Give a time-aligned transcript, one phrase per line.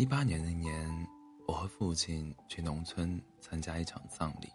[0.00, 1.06] 一八年那年，
[1.46, 4.48] 我和父亲去农村参加一场葬礼，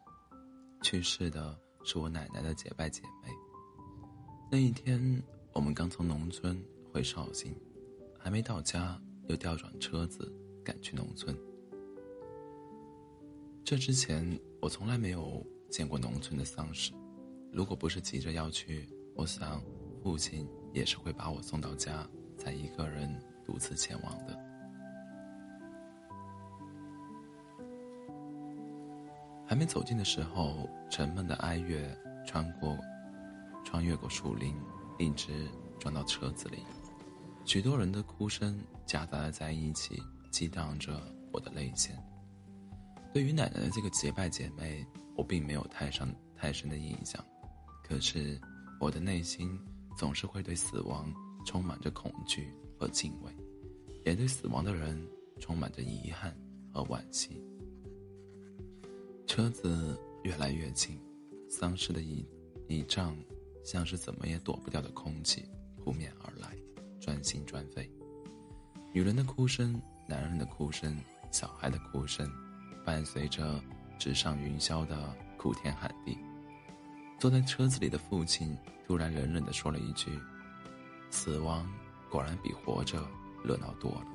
[0.81, 3.29] 去世的是我奶奶的结拜姐妹。
[4.49, 5.21] 那一天，
[5.53, 6.60] 我们刚从农村
[6.92, 7.56] 回绍兴，
[8.17, 11.38] 还没到家，又调转车子赶去农村。
[13.63, 14.28] 这之前，
[14.60, 16.91] 我从来没有见过农村的丧事。
[17.53, 19.62] 如果不是急着要去，我想
[20.02, 24.45] 父亲也是会把我送到家，再一个人独自前往的。
[29.48, 31.95] 还没走近的时候，沉闷的哀乐
[32.26, 32.77] 穿过、
[33.63, 34.55] 穿越过树林，
[34.98, 35.48] 一直
[35.80, 36.58] 转到车子里。
[37.45, 41.00] 许多人的哭声夹杂在一起，激荡着
[41.31, 41.95] 我的泪腺。
[43.13, 44.84] 对于奶奶的这个结拜姐妹，
[45.16, 47.23] 我并没有太深太深的印象，
[47.84, 48.41] 可是
[48.80, 49.58] 我的内心
[49.95, 51.14] 总是会对死亡
[51.45, 53.31] 充满着恐惧和敬畏，
[54.03, 55.00] 也对死亡的人
[55.39, 56.36] 充满着遗憾
[56.73, 57.41] 和惋惜。
[59.36, 60.97] 车子越来越近，
[61.50, 62.25] 丧尸的倚
[62.69, 63.14] 倚仗
[63.66, 65.44] 像是怎么也躲不掉的空气
[65.83, 66.55] 扑面而来，
[67.02, 67.91] 专心专飞。
[68.94, 70.97] 女人的哭声，男人的哭声，
[71.31, 72.31] 小孩的哭声。
[72.86, 73.61] 伴随着
[74.00, 76.17] 直上云霄的哭天喊地，
[77.19, 80.17] 坐在车子里的父亲突然冷冷地说了一句
[81.11, 81.69] ：“死亡
[82.09, 83.06] 果然比活着
[83.44, 84.08] 热闹多了。”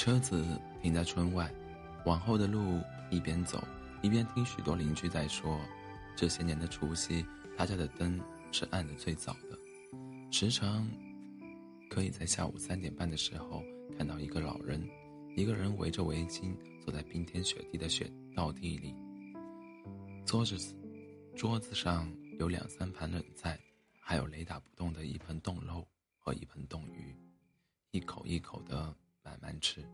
[0.00, 1.52] 车子停在村外，
[2.06, 3.62] 往后的路一边走
[4.00, 5.60] 一边听许多邻居在说
[6.16, 7.22] ：“这些年的除夕，
[7.54, 8.18] 他家的灯。”
[8.50, 9.58] 是暗的最早的，
[10.32, 10.88] 时常
[11.90, 13.62] 可以在下午三点半的时候
[13.98, 14.82] 看到一个老人，
[15.36, 18.94] 一个人围着围巾坐在冰天雪地的雪道地里，
[20.24, 20.56] 桌子
[21.36, 23.60] 桌子上有两三盘冷菜，
[24.00, 25.86] 还有雷打不动的一盆冻肉
[26.18, 27.14] 和一盆冻鱼，
[27.90, 28.92] 一口一口的
[29.22, 29.84] 慢慢吃。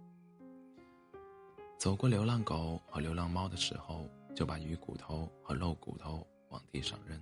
[1.79, 7.21] 走过流浪狗和流浪猫的时候，就把鱼骨头和肉骨头往地上扔。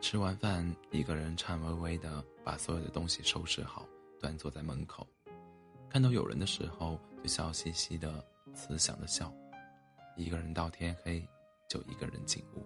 [0.00, 3.86] 吃完饭，一个人颤巍巍的把所有的东西收拾好，
[4.20, 5.06] 端坐在门口。
[5.88, 9.32] 看到有人的时候，就笑嘻嘻的、慈祥的笑。
[10.16, 11.26] 一个人到天黑，
[11.68, 12.64] 就一个人进屋。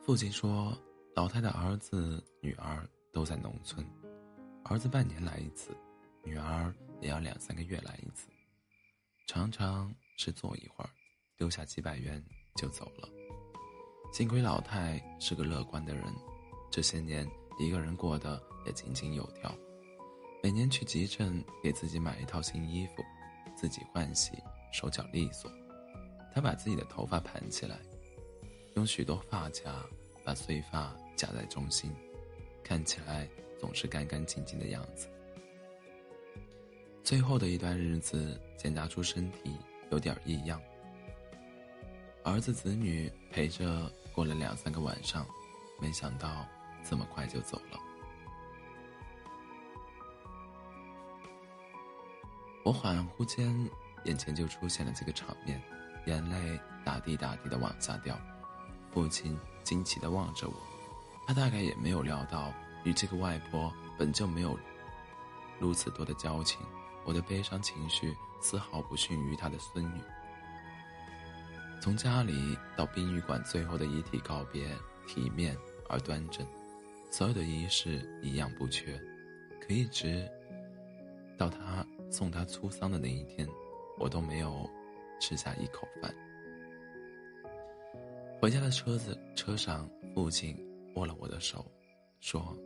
[0.00, 0.76] 父亲说，
[1.14, 3.86] 老太太儿子、女儿都在农村，
[4.70, 5.76] 儿子半年来一次，
[6.22, 8.28] 女儿也要两三个月来一次，
[9.26, 10.90] 常常是坐一会儿，
[11.36, 13.08] 丢下几百元就走了。
[14.12, 16.04] 幸亏老太是个乐观的人，
[16.70, 19.52] 这些年一个人过得也井井有条。
[20.40, 23.02] 每年去集镇给自己买一套新衣服，
[23.56, 24.38] 自己换洗，
[24.72, 25.50] 手脚利索。
[26.32, 27.76] 她把自己的头发盘起来，
[28.76, 29.84] 用许多发夹
[30.24, 31.92] 把碎发夹在中心，
[32.62, 33.28] 看起来
[33.60, 35.06] 总是干干净净的样子。
[37.04, 39.56] 最后的一段日子，检查出身体
[39.90, 40.60] 有点异样，
[42.24, 43.92] 儿子子女陪着。
[44.12, 45.24] 过了两三个晚上，
[45.80, 46.44] 没想到
[46.84, 47.78] 这么快就走了。
[52.64, 53.70] 我恍惚间，
[54.04, 55.62] 眼前就出现了这个场面，
[56.06, 58.20] 眼泪大滴大滴的往下掉。
[58.90, 60.54] 父亲惊奇的望着我，
[61.24, 62.52] 他大概也没有料到，
[62.84, 64.58] 与这个外婆本就没有
[65.58, 66.60] 如此多的交情，
[67.04, 70.00] 我的悲伤情绪丝毫不逊于她的孙女。
[71.80, 74.68] 从家里到殡仪馆，最后的遗体告别，
[75.06, 75.56] 体面
[75.88, 76.46] 而端正，
[77.10, 79.00] 所有的仪式一样不缺，
[79.60, 80.30] 可一直
[81.38, 83.48] 到他送他出丧的那一天，
[83.98, 84.68] 我都没有
[85.20, 86.14] 吃下一口饭。
[88.40, 90.54] 回家的车子车上，父亲
[90.96, 91.64] 握了我的手，
[92.20, 92.56] 说：“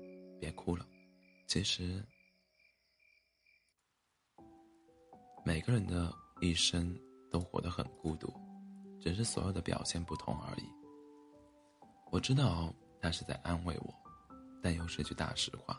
[0.44, 0.86] 别哭了。
[1.46, 2.04] 其实，
[5.42, 6.12] 每个人的
[6.42, 6.94] 一生
[7.30, 8.30] 都活得很孤独。”
[9.00, 10.64] 只是所有的表现不同而已。
[12.10, 13.94] 我知道他是在安慰我，
[14.62, 15.78] 但又是句大实话。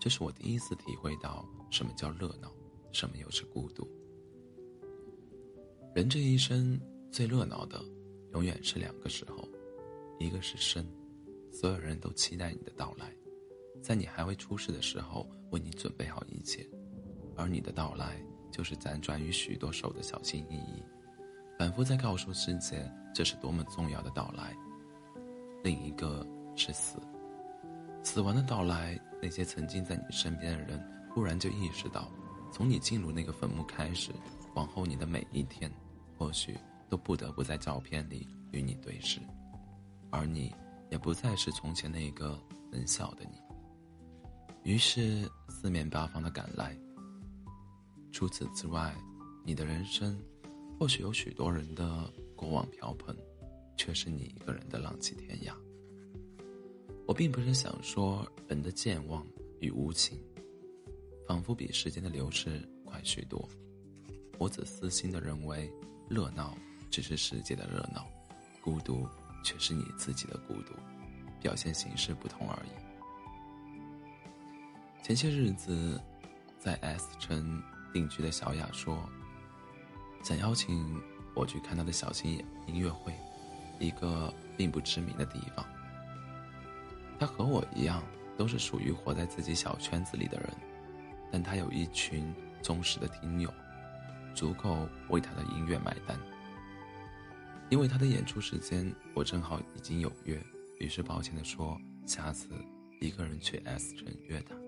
[0.00, 2.54] 这是我第一次体会到什么叫热闹，
[2.92, 3.84] 什么又是孤独。
[5.92, 7.82] 人这一生最热闹的，
[8.32, 9.48] 永远是两个时候：
[10.20, 10.86] 一个是生，
[11.52, 13.12] 所有人都期待你的到来，
[13.80, 16.64] 在你还未出世的时候为你准备好一切；
[17.36, 18.20] 而你的到来，
[18.50, 20.82] 就是辗转于许多手的小心翼翼。
[21.58, 24.54] 反复在告诉世界，这是多么重要的到来。
[25.62, 26.26] 另一个
[26.56, 26.98] 是死，
[28.02, 32.10] 死亡的到来，那些曾经在你身边的人，忽然就意识到，
[32.52, 34.10] 从你进入那个坟墓开始，
[34.54, 35.70] 往后你的每一天，
[36.16, 36.56] 或许
[36.88, 39.20] 都不得不在照片里与你对视，
[40.10, 40.52] 而你
[40.90, 42.40] 也不再是从前那个
[42.70, 43.41] 能笑的你。
[44.64, 46.76] 于是四面八方的赶来。
[48.10, 48.94] 除此之外，
[49.44, 50.20] 你的人生
[50.78, 53.16] 或许有许多人的过往瓢盆，
[53.76, 55.52] 却是你一个人的浪迹天涯。
[57.06, 59.26] 我并不是想说人的健忘
[59.60, 60.18] 与无情，
[61.26, 63.48] 仿佛比时间的流逝快许多。
[64.38, 65.70] 我只私心的认为，
[66.08, 66.56] 热闹。
[66.90, 68.06] 只是世界的热闹，
[68.60, 69.08] 孤独
[69.42, 70.74] 却是你自己的孤独，
[71.40, 72.91] 表现形式不同而已。
[75.02, 76.00] 前些日子，
[76.60, 77.60] 在 S 城
[77.92, 78.96] 定居的小雅说，
[80.22, 80.96] 想邀请
[81.34, 82.38] 我去看她的小型
[82.68, 83.12] 音乐会，
[83.80, 85.66] 一个并不知名的地方。
[87.18, 88.00] 她和我一样，
[88.38, 90.48] 都是属于活在自己小圈子里的人，
[91.32, 92.32] 但她有一群
[92.62, 93.52] 忠实的听友，
[94.36, 96.16] 足够为她的音乐买单。
[97.70, 100.40] 因为他的演出时间我正好已经有约，
[100.78, 101.76] 于是抱歉的说
[102.06, 102.50] 下次
[103.00, 104.61] 一个人去 S 城约他。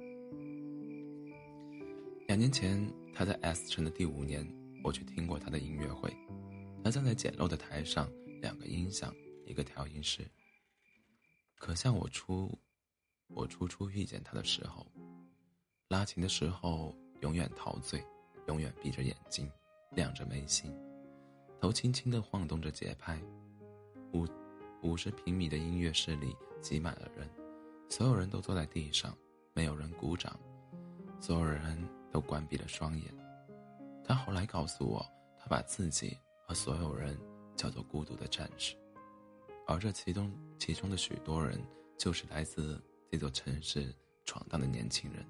[2.26, 4.50] 两年前他在 S 城的第五年，
[4.82, 6.10] 我去听过他的音乐会。
[6.82, 8.10] 他站在简陋的台上，
[8.40, 10.26] 两个音响，一个调音师。
[11.58, 12.50] 可像我初
[13.28, 14.86] 我初初遇见他的时候，
[15.88, 18.02] 拉琴的时候永远陶醉，
[18.48, 19.50] 永远闭着眼睛，
[19.92, 20.74] 亮着眉心。
[21.60, 23.20] 头轻轻地晃动着节拍，
[24.14, 24.26] 五
[24.82, 27.28] 五十平米的音乐室里挤满了人，
[27.90, 29.14] 所有人都坐在地上，
[29.52, 30.38] 没有人鼓掌，
[31.20, 33.12] 所有人都关闭了双眼。
[34.04, 35.04] 他后来告诉我，
[35.36, 36.16] 他把自己
[36.46, 37.18] 和所有人
[37.56, 38.76] 叫做孤独的战士，
[39.66, 41.60] 而这其中其中的许多人，
[41.98, 42.80] 就是来自
[43.10, 43.92] 这座城市
[44.24, 45.26] 闯荡的年轻人，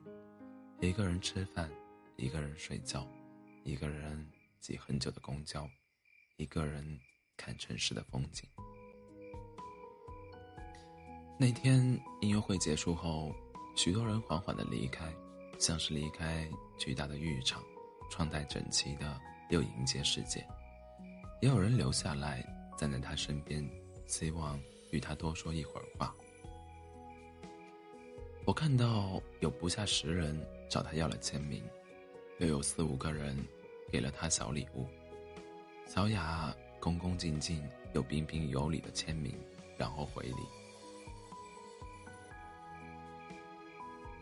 [0.80, 1.70] 一个人吃饭，
[2.16, 3.08] 一个人睡觉，
[3.62, 5.66] 一个人挤很久的公交。
[6.36, 7.00] 一个人
[7.36, 8.46] 看城市的风景。
[11.38, 11.80] 那天
[12.20, 13.32] 音乐会结束后，
[13.74, 15.10] 许多人缓缓的离开，
[15.58, 16.48] 像是离开
[16.78, 17.62] 巨大的浴场，
[18.10, 19.20] 窗台整齐的
[19.50, 20.44] 又迎接世界。
[21.40, 22.44] 也有人留下来，
[22.76, 23.68] 站在他身边，
[24.06, 24.60] 希望
[24.90, 26.14] 与他多说一会儿话。
[28.44, 31.62] 我看到有不下十人找他要了签名，
[32.38, 33.36] 又有四五个人
[33.90, 34.86] 给了他小礼物。
[35.86, 37.62] 小雅恭恭敬敬
[37.94, 39.34] 又彬彬有礼的签名，
[39.78, 40.63] 然后回礼。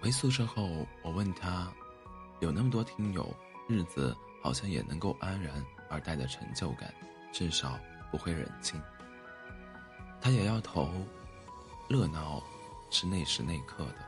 [0.02, 1.72] 回宿舍后，我问他
[2.42, 3.32] ：“有那么多听友，
[3.68, 6.92] 日子好像也能够安然而带着成就感，
[7.32, 7.78] 至少
[8.10, 8.82] 不会冷清。”
[10.20, 10.90] 他摇摇头
[11.88, 12.42] ：“热闹
[12.90, 13.98] 是那时那刻的，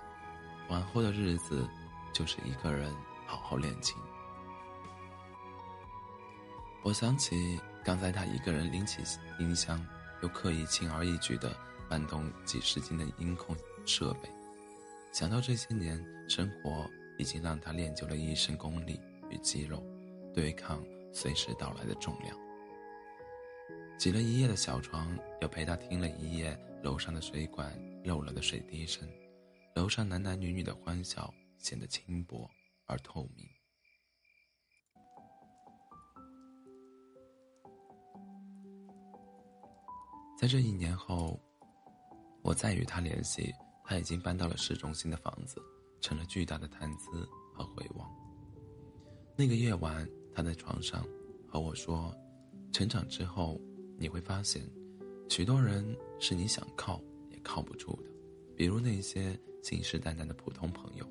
[0.69, 1.65] 往后的日子
[2.13, 2.93] 就是一个人
[3.25, 3.97] 好好练琴。”
[6.83, 9.01] 我想起刚才他一个人拎起
[9.39, 9.81] 音箱，
[10.23, 11.57] 又刻意轻而易举地
[11.89, 13.57] 搬动几十斤的音控
[13.87, 14.29] 设备，
[15.15, 15.97] 想到这些年
[16.29, 19.01] 生活已经让他练就了一身功力
[19.31, 19.81] 与肌肉，
[20.35, 22.37] 对抗随时到来的重量。
[23.97, 27.73] 挤了一夜的小床，又陪他听了一夜楼上的水管
[28.03, 29.09] 漏了的水滴声，
[29.77, 32.51] 楼上男男女女的欢笑显得轻薄
[32.87, 33.49] 而透明。
[40.37, 41.41] 在这一年后，
[42.43, 45.63] 我再与他联系，他已经搬到了市中心的房子，
[46.01, 48.11] 成了巨大的谈资和回望。
[49.37, 51.07] 那个夜晚，他在床上
[51.47, 52.13] 和我说
[52.73, 53.61] ：“成长之后，
[53.99, 54.63] 你会发现，
[55.29, 57.01] 许多人是你想靠
[57.31, 58.11] 也靠不住的，
[58.57, 61.07] 比如那些信誓旦旦的普通朋友，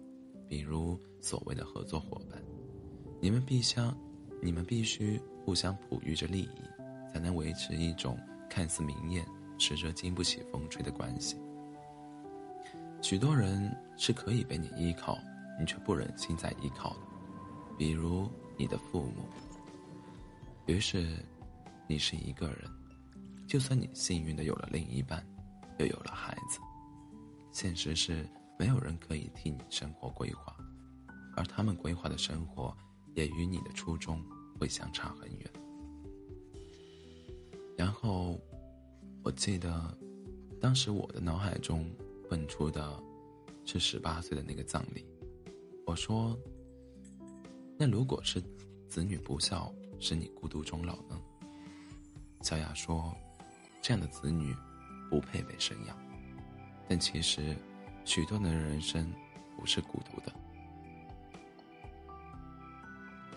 [0.50, 2.44] 比如所谓的合作伙伴，
[3.22, 3.98] 你们必相，
[4.42, 6.62] 你们必须互相哺育着利益，
[7.14, 9.26] 才能维持一种。”看似明艳，
[9.58, 11.36] 实则经不起风吹的关系。
[13.04, 15.20] 许多人是可以被你依靠，
[15.60, 17.00] 你却不忍心再依靠的，
[17.78, 19.26] 比如你的父母。
[20.68, 21.18] 于是，
[21.86, 22.60] 你是一个人，
[23.46, 25.22] 就算你幸运的有了另一半，
[25.80, 26.60] 又有了孩子，
[27.52, 28.26] 现实是
[28.58, 30.56] 没有人可以替你生活规划，
[31.36, 32.74] 而他们规划的生活，
[33.16, 34.24] 也与你的初衷
[34.58, 35.52] 会相差很远。
[37.78, 38.40] 然后，
[39.24, 39.94] 我记得，
[40.62, 41.86] 当时我的脑海中
[42.30, 43.02] 问出的，
[43.66, 45.06] 是十八岁的那个葬礼。
[45.86, 46.38] 我说
[47.78, 48.42] ：“那如果是
[48.88, 51.20] 子女不孝，使你孤独终老呢？”
[52.42, 53.16] 小雅说
[53.82, 54.56] ：“这样的子女，
[55.10, 55.98] 不配被生养。”
[56.88, 57.56] 但其实，
[58.06, 59.12] 许多人的人生
[59.58, 60.34] 不是孤独的，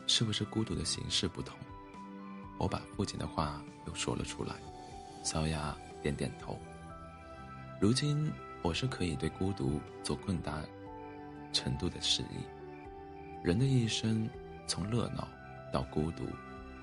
[0.07, 1.59] 是不是孤独的形式不同？
[2.59, 4.57] 我把父亲的话又说了出来，
[5.23, 6.59] 小雅点点头。
[7.81, 8.33] 如今
[8.63, 10.63] 我是可以对孤独做更大
[11.53, 12.45] 程度的示意。
[13.45, 14.29] 人的一生，
[14.67, 15.29] 从热闹
[15.73, 16.25] 到孤独，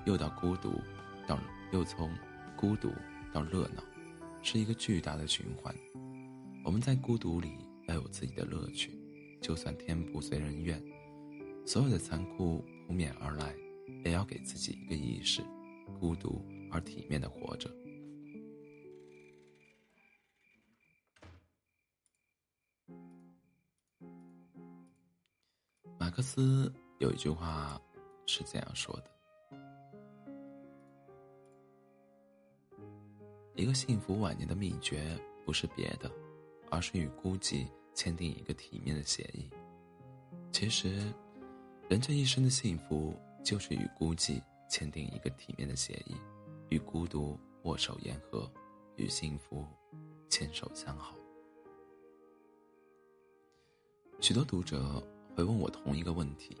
[0.06, 0.80] 又到孤独，
[1.26, 1.38] 到
[1.72, 2.10] 又从
[2.56, 2.90] 孤独
[3.32, 3.82] 到热闹，
[4.42, 5.74] 是一个巨大的循环。
[6.64, 7.52] 我们在孤独里
[7.86, 8.98] 要有自己的乐趣，
[9.42, 10.82] 就算天不遂人愿，
[11.66, 13.54] 所有的残酷扑面而来，
[14.04, 15.42] 也要给自己一个仪式，
[16.00, 17.70] 孤独而体面的活着。
[26.14, 27.80] 克思有一句话
[28.24, 29.10] 是这样说的
[33.56, 36.08] ：“一个幸福晚年的秘诀不是别的。”
[36.70, 39.48] 而是与孤寂签订一个体面的协议。
[40.50, 41.12] 其实，
[41.88, 46.16] 人这一生的幸福，就是与孤寂签订一个体面的协议，
[46.70, 48.50] 与孤独握手言和，
[48.96, 49.64] 与幸福
[50.28, 51.14] 牵手相好。
[54.20, 55.00] 许多读者
[55.34, 56.56] 会问我同一个问题：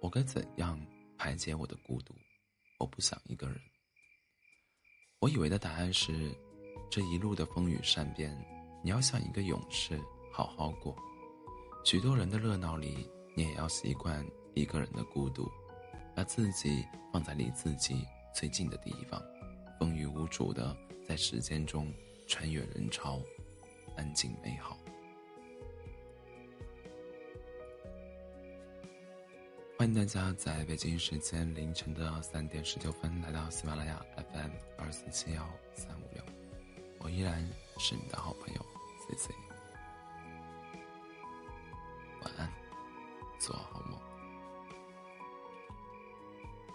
[0.00, 0.78] 我该怎样
[1.16, 2.14] 排解我的孤独？
[2.78, 3.58] 我不想一个人。
[5.20, 6.30] 我以为的答案是，
[6.90, 8.36] 这一路的风雨善变。
[8.84, 9.98] 你要像一个勇士，
[10.30, 10.94] 好好过。
[11.82, 15.50] 许多人的热闹里，你也要习惯一个人的孤独，
[16.14, 19.20] 把自己放在离自己最近的地方，
[19.80, 20.76] 风雨无阻的
[21.06, 21.92] 在时间中
[22.28, 23.18] 穿越人潮，
[23.96, 24.78] 安静美好。
[29.88, 36.22] 欢迎大家在北京时间凌晨的三点十九分来到喜马拉雅 FM 二四七幺三五六，
[36.98, 37.42] 我依然
[37.78, 38.60] 是你的好朋友
[39.08, 39.34] C C，。
[42.20, 42.52] 晚安，
[43.38, 43.77] 做好。